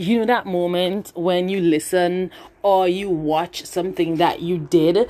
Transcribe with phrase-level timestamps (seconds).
[0.00, 2.30] you know that moment when you listen
[2.62, 5.06] or you watch something that you did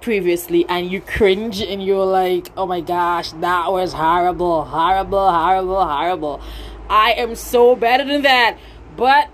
[0.00, 5.84] previously and you cringe and you're like, oh my gosh, that was horrible, horrible, horrible,
[5.84, 6.40] horrible.
[6.88, 8.56] I am so better than that.
[8.96, 9.28] But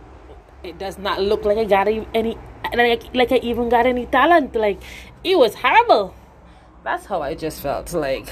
[0.64, 2.36] it does not look like I got any,
[2.74, 4.56] like, like I even got any talent.
[4.56, 4.82] Like,
[5.22, 6.12] it was horrible.
[6.82, 7.92] That's how I just felt.
[7.92, 8.26] Like,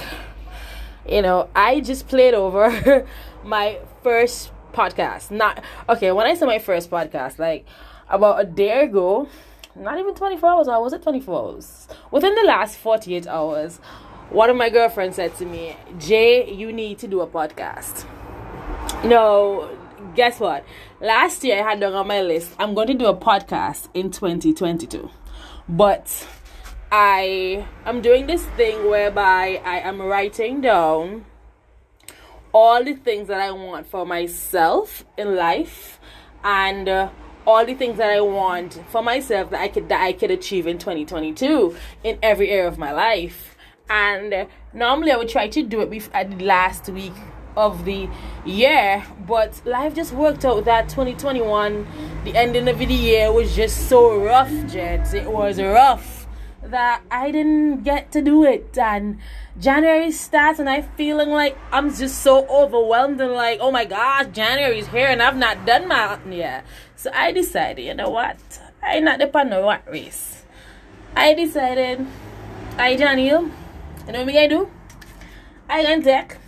[1.08, 3.06] you know, I just played over
[3.44, 5.30] my first podcast.
[5.30, 6.12] Not okay.
[6.12, 7.66] When I say my first podcast, like
[8.08, 9.28] about a day ago,
[9.74, 11.88] not even 24 hours, or was it 24 hours?
[12.10, 13.78] Within the last 48 hours,
[14.30, 18.06] one of my girlfriends said to me, Jay, you need to do a podcast.
[19.04, 19.76] No,
[20.14, 20.64] guess what?
[21.00, 25.10] Last year I had on my list, I'm going to do a podcast in 2022.
[25.68, 26.26] But
[26.90, 31.24] I am doing this thing whereby I am writing down
[32.56, 36.00] all the things that I want for myself in life
[36.42, 37.10] and uh,
[37.46, 40.66] all the things that I want for myself that I could that I could achieve
[40.66, 43.58] in 2022 in every area of my life.
[43.90, 47.12] And uh, normally I would try to do it before, at the last week
[47.58, 48.08] of the
[48.46, 51.86] year, but life just worked out that 2021,
[52.24, 55.12] the ending of the year was just so rough, Jets.
[55.12, 56.15] It was rough
[56.70, 58.76] that I didn't get to do it.
[58.78, 59.18] And
[59.58, 64.26] January starts, and I'm feeling like I'm just so overwhelmed and like, oh my gosh,
[64.32, 66.64] January's here, and I've not done my yet.
[66.96, 68.38] So I decided, you know what?
[68.82, 70.44] I not depend on what race.
[71.14, 72.06] I decided,
[72.76, 73.50] I Daniel,
[74.06, 74.70] you know what me I do?
[75.68, 76.38] I go in tech.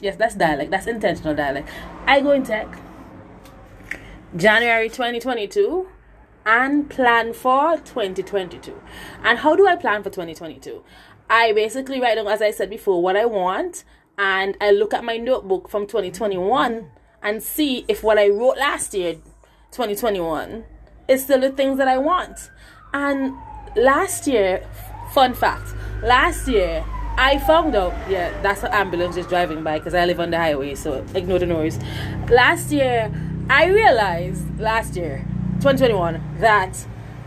[0.00, 0.70] Yes, that's dialect.
[0.70, 1.68] That's intentional dialect.
[2.06, 2.68] I go in tech.
[4.36, 5.88] January 2022
[6.46, 8.80] and plan for 2022.
[9.22, 10.82] And how do I plan for 2022?
[11.28, 13.84] I basically write down, as I said before, what I want,
[14.18, 16.90] and I look at my notebook from 2021
[17.22, 19.14] and see if what I wrote last year,
[19.72, 20.64] 2021,
[21.08, 22.50] is still the things that I want.
[22.92, 23.34] And
[23.76, 24.68] last year,
[25.12, 26.84] fun fact, last year
[27.16, 30.36] I found out, yeah, that's an ambulance just driving by because I live on the
[30.36, 31.78] highway, so ignore the noise.
[32.28, 33.10] Last year,
[33.48, 35.24] I realized last year
[35.60, 36.86] 2021 that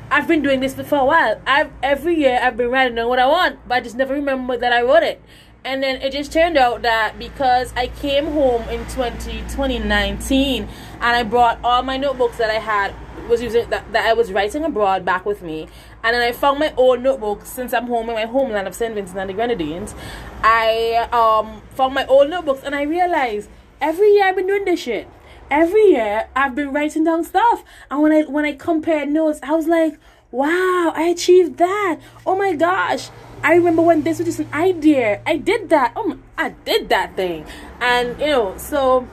[0.10, 1.42] I've been doing this for a while.
[1.46, 4.56] I've every year I've been writing down what I want, but I just never remember
[4.56, 5.22] that I wrote it.
[5.66, 10.70] And then it just turned out that because I came home in 20, 2019 and
[11.04, 12.96] I brought all my notebooks that I had
[13.28, 15.68] was using that, that I was writing abroad back with me.
[16.04, 18.96] And then I found my old notebooks since I'm home in my homeland of St.
[18.96, 19.94] Vincent and the Grenadines.
[20.42, 23.50] I um found my old notebooks and I realized
[23.82, 25.10] every year I've been doing this shit
[25.50, 27.64] every year I've been writing down stuff.
[27.90, 30.00] And when I when I compared notes, I was like,
[30.32, 32.00] wow, I achieved that.
[32.26, 33.10] Oh my gosh.
[33.44, 35.22] I remember when this was just an idea.
[35.26, 35.94] I did that.
[35.96, 37.46] Oh, my, I did that thing.
[37.80, 39.08] And you know, so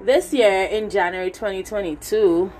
[0.00, 2.52] this year in January 2022,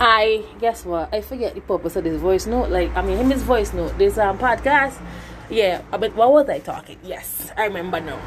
[0.00, 1.12] I guess what?
[1.14, 2.70] I forget the purpose of this voice note.
[2.70, 3.96] Like, I mean, him his voice note.
[3.98, 5.00] This um podcast.
[5.50, 6.98] Yeah, but what was I talking?
[7.02, 8.20] Yes, I remember now.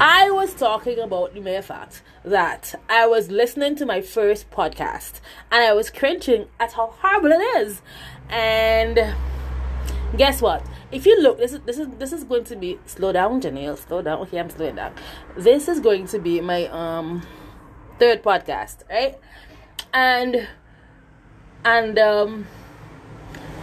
[0.00, 5.20] I was talking about the mere fact that I was listening to my first podcast
[5.50, 7.82] and I was cringing at how horrible it is.
[8.28, 9.16] And
[10.16, 10.64] guess what?
[10.92, 13.76] If you look, this is this is this is going to be slow down, Janelle.
[13.76, 14.20] Slow down.
[14.20, 14.94] Okay, I'm slowing down.
[15.36, 17.26] This is going to be my um
[17.98, 19.18] third podcast, right?
[19.92, 20.46] And
[21.64, 22.46] and um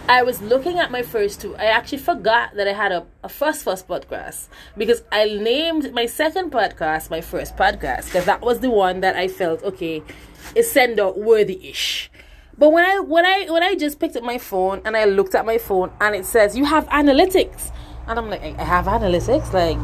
[0.08, 1.56] I was looking at my first two.
[1.56, 4.46] I actually forgot that I had a, a first first podcast
[4.76, 9.16] because I named my second podcast my first podcast because that was the one that
[9.16, 10.04] I felt okay
[10.54, 12.08] is send out worthy ish.
[12.56, 15.34] But when I when I when I just picked up my phone and I looked
[15.34, 17.72] at my phone and it says you have analytics
[18.06, 19.76] and I'm like I have analytics like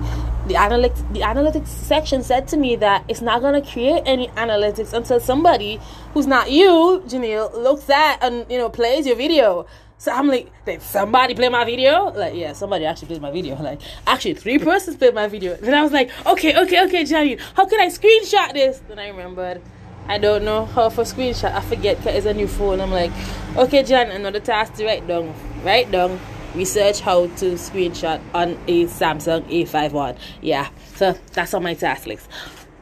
[0.46, 4.92] the analytics the analytics section said to me that it's not gonna create any analytics
[4.92, 5.80] until somebody
[6.14, 9.66] who's not you Janelle looks at and you know plays your video
[10.02, 12.06] so I'm like, did somebody play my video?
[12.10, 13.54] Like, yeah, somebody actually played my video.
[13.62, 15.54] Like, actually, three persons played my video.
[15.54, 18.82] Then I was like, okay, okay, okay, Johnny, how can I screenshot this?
[18.88, 19.62] Then I remembered,
[20.08, 21.52] I don't know how for screenshot.
[21.54, 22.80] I forget because it's a new phone.
[22.80, 23.12] I'm like,
[23.56, 25.32] okay, John, another task to write down.
[25.62, 26.18] Write down.
[26.56, 30.18] Research how to screenshot on a Samsung A51.
[30.40, 32.28] Yeah, so that's on my task list.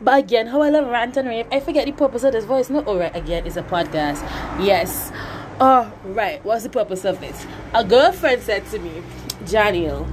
[0.01, 1.47] But again, how I love rant and rave.
[1.53, 2.71] I forget the purpose of this voice.
[2.71, 4.23] No, alright, again, it's a podcast.
[4.65, 5.13] Yes.
[5.61, 6.43] Oh, right.
[6.43, 7.47] What's the purpose of this?
[7.75, 9.03] A girlfriend said to me,
[9.45, 10.07] Daniel,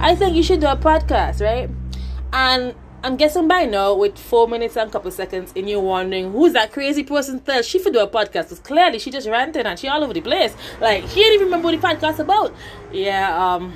[0.00, 1.70] I think you should do a podcast, right?
[2.32, 2.74] And
[3.04, 6.72] I'm guessing by now, with four minutes and couple seconds, and you're wondering who's that
[6.72, 8.44] crazy person that she should do a podcast?
[8.44, 10.56] Because clearly she just ranted and she all over the place.
[10.80, 12.52] Like she didn't even remember what the podcast about.
[12.90, 13.74] Yeah, um,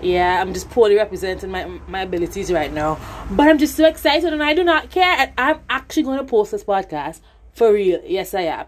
[0.00, 3.00] yeah, I'm just poorly representing my my abilities right now.
[3.32, 5.16] But I'm just so excited and I do not care.
[5.18, 7.20] And I'm actually going to post this podcast
[7.52, 8.00] For real.
[8.04, 8.66] Yes, I am.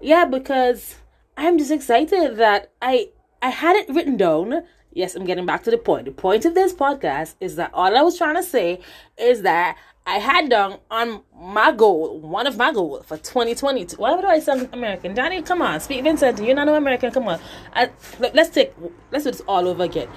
[0.00, 0.96] Yeah, because
[1.36, 3.10] I'm just excited that I
[3.42, 4.64] I had it written down.
[4.92, 6.06] Yes, I'm getting back to the point.
[6.06, 8.80] The point of this podcast is that all I was trying to say
[9.16, 13.96] is that I had done on my goal, one of my goals for 2020.
[13.96, 15.14] Whatever do I sound American?
[15.14, 16.42] Danny, come on, speak Vincent.
[16.42, 17.12] You're not an American.
[17.12, 17.38] Come on.
[17.74, 18.72] I, let's take,
[19.12, 20.08] let's do this all over again.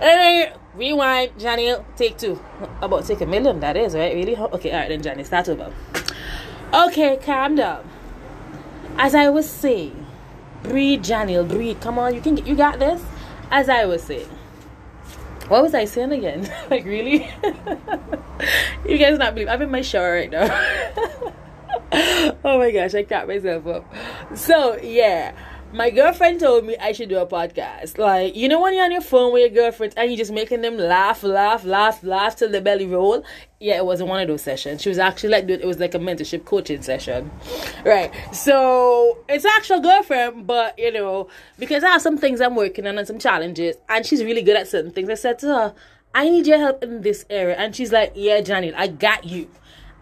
[0.00, 1.74] Hey, rewind, Johnny.
[1.96, 2.40] Take two.
[2.80, 3.60] About take a million.
[3.60, 4.14] That is right.
[4.14, 4.36] Really?
[4.36, 4.72] Okay.
[4.72, 5.22] All right, then, Johnny.
[5.22, 5.72] Start over.
[6.72, 7.88] Okay, calm down.
[8.96, 10.06] As I was saying,
[10.62, 11.42] breathe, Johnny.
[11.42, 11.80] Breathe.
[11.80, 12.36] Come on, you can.
[12.38, 13.02] You got this.
[13.50, 14.28] As I was saying.
[15.48, 16.50] What was I saying again?
[16.70, 17.30] like really?
[18.88, 20.46] you guys not believe I'm in my shower right now.
[22.44, 23.94] oh my gosh, I cracked myself up.
[24.34, 25.34] So yeah
[25.74, 27.98] my girlfriend told me I should do a podcast.
[27.98, 30.60] Like, you know, when you're on your phone with your girlfriend and you're just making
[30.60, 33.24] them laugh, laugh, laugh, laugh till the belly roll.
[33.58, 34.82] Yeah, it wasn't one of those sessions.
[34.82, 37.28] She was actually like, it was like a mentorship coaching session.
[37.84, 38.12] Right.
[38.32, 41.28] So it's actual girlfriend, but you know,
[41.58, 44.56] because I have some things I'm working on and some challenges, and she's really good
[44.56, 45.08] at certain things.
[45.08, 45.74] I said to her,
[46.14, 47.56] I need your help in this area.
[47.56, 49.50] And she's like, Yeah, Johnny, I got you.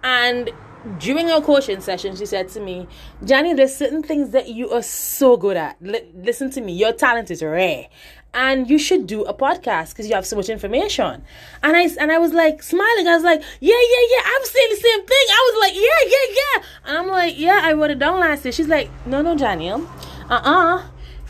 [0.03, 0.51] And
[0.99, 2.89] during our coaching session, she said to me,
[3.25, 5.77] Johnny, there's certain things that you are so good at.
[5.85, 7.87] L- listen to me, your talent is rare.
[8.35, 11.23] And you should do a podcast because you have so much information.
[11.63, 13.07] And I and I was like smiling.
[13.07, 14.23] I was like, yeah, yeah, yeah.
[14.25, 15.27] I'm saying the same thing.
[15.31, 16.65] I was like, yeah, yeah, yeah.
[16.87, 18.53] And I'm like, yeah, I wrote it down last year.
[18.53, 19.71] She's like, no, no, Johnny.
[19.71, 20.87] Uh-uh.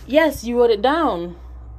[0.07, 1.37] Yes, you wrote it down.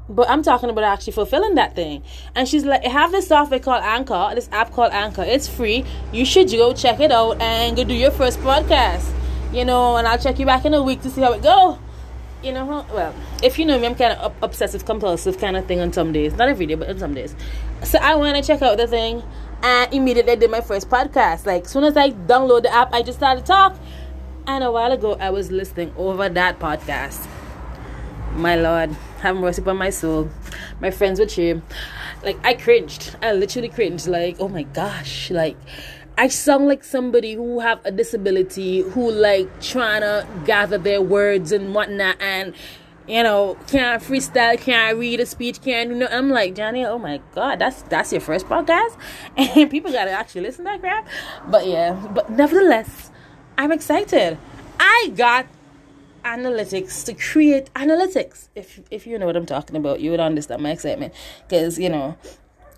[0.10, 2.04] But I'm talking about actually fulfilling that thing.
[2.36, 5.24] And she's like, have this software called Anchor, this app called Anchor.
[5.24, 5.86] It's free.
[6.12, 9.10] You should go check it out and go do your first podcast.
[9.54, 11.80] You know, and I'll check you back in a week to see how it go.
[12.44, 15.80] You know, well, if you know me, I'm kind of obsessive compulsive kind of thing
[15.80, 16.34] on some days.
[16.34, 17.34] Not every day, but on some days.
[17.84, 19.24] So I went to check out the thing
[19.62, 21.46] and immediately did my first podcast.
[21.46, 23.78] Like, as soon as I download the app, I just started talk.
[24.46, 27.26] And a while ago, I was listening over that podcast.
[28.34, 30.30] My Lord have mercy upon my soul.
[30.80, 31.56] My friends were cheer.
[31.56, 31.60] Eh,
[32.24, 33.16] like I cringed.
[33.22, 34.08] I literally cringed.
[34.08, 35.32] Like, oh my gosh.
[35.32, 35.58] Like
[36.18, 41.52] I sound like somebody who have a disability who like trying to gather their words
[41.52, 42.54] and whatnot and
[43.06, 46.08] you know, can't freestyle, can't read a speech, can't you know.
[46.10, 48.98] I'm like, Johnny, oh my god, that's that's your first podcast?
[49.38, 51.08] And people gotta actually listen to that crap.
[51.48, 53.12] But yeah, but nevertheless,
[53.58, 54.38] I'm excited.
[54.80, 55.48] I got
[56.24, 58.50] analytics to create analytics.
[58.56, 61.14] If if you know what I'm talking about, you would understand my excitement
[61.48, 62.18] because you know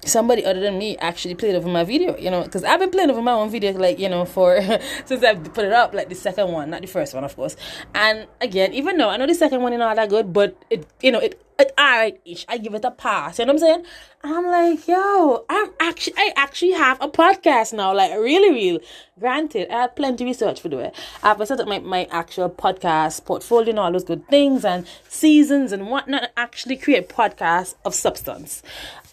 [0.05, 3.09] somebody other than me actually played over my video, you know, because I've been playing
[3.09, 4.61] over my own video, like, you know, for
[5.05, 7.55] since I've put it up, like the second one, not the first one, of course.
[7.93, 10.85] And again, even though I know the second one is not that good, but it,
[11.01, 12.45] you know, it, it alright ish.
[12.49, 13.85] I give it a pass, you know what I'm saying?
[14.23, 18.79] I'm like, yo, I'm actually, I actually have a podcast now, like, really, real.
[19.19, 20.87] Granted, I have plenty of research for doing.
[20.87, 20.95] It.
[21.23, 25.71] I've set up my, my actual podcast portfolio and all those good things and seasons
[25.71, 28.63] and whatnot, actually create podcasts of substance.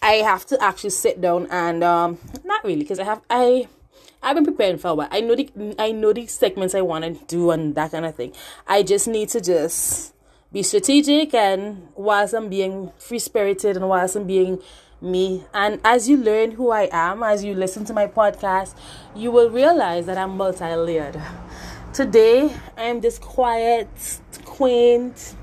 [0.01, 3.67] I have to actually sit down and um not really because I have I
[4.21, 5.07] I've been preparing for a while.
[5.11, 8.15] I know the I know the segments I want to do and that kind of
[8.15, 8.33] thing.
[8.67, 10.12] I just need to just
[10.53, 14.61] be strategic and whilst I'm being free spirited and whilst I'm being
[15.01, 15.43] me.
[15.53, 18.75] And as you learn who I am, as you listen to my podcast,
[19.15, 21.19] you will realize that I'm multi layered.
[21.91, 23.89] Today, I'm this quiet,
[24.45, 25.35] quaint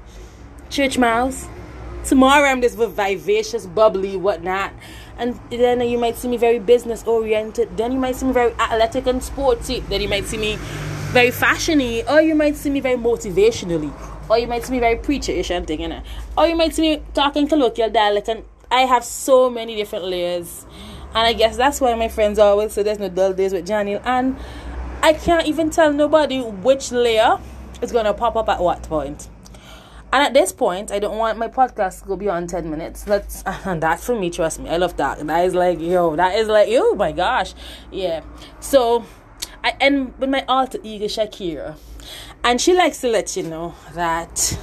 [0.71, 1.47] church mouse
[2.05, 4.73] Tomorrow I'm this vivacious, bubbly, whatnot.
[5.19, 7.77] And then you might see me very business oriented.
[7.77, 9.81] Then you might see me very athletic and sporty.
[9.81, 10.57] Then you might see me
[11.13, 12.11] very fashiony.
[12.11, 13.93] Or you might see me very motivationally.
[14.31, 16.03] Or you might see me very preacher-ish and thing, you know.
[16.39, 18.29] Or oh, you might see me talking colloquial dialect.
[18.29, 20.65] And I have so many different layers.
[21.09, 23.97] And I guess that's why my friends always say there's no dull days with Johnny.
[23.97, 24.37] And
[25.03, 27.39] I can't even tell nobody which layer
[27.83, 29.29] is going to pop up at what point.
[30.13, 33.07] And at this point, I don't want my podcast to go beyond 10 minutes.
[33.07, 34.69] Let's, and that's for me, trust me.
[34.69, 35.25] I love that.
[35.27, 37.55] That is like, yo, that is like, oh my gosh.
[37.91, 38.23] Yeah.
[38.59, 39.05] So,
[39.63, 41.77] I end with my alter ego, Shakira.
[42.43, 44.59] And she likes to let you know that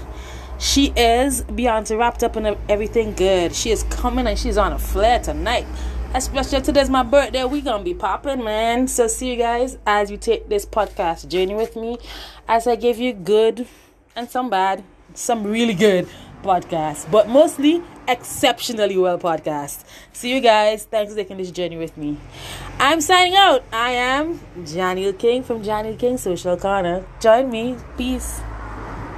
[0.60, 3.54] she is Beyonce wrapped up in everything good.
[3.54, 5.66] She is coming and she's on a flare tonight.
[6.14, 7.44] Especially today's my birthday.
[7.44, 8.88] We gonna be popping, man.
[8.88, 12.00] So see you guys as you take this podcast journey with me.
[12.48, 13.68] As I give you good
[14.16, 16.08] and some bad some really good
[16.44, 19.84] podcasts, but mostly exceptionally well podcast.
[20.14, 20.86] See you guys.
[20.86, 22.18] Thanks for taking this journey with me.
[22.80, 23.64] I'm signing out.
[23.72, 27.06] I am Johnny King from Johnny King Social Corner.
[27.20, 27.76] Join me.
[27.98, 28.42] Peace.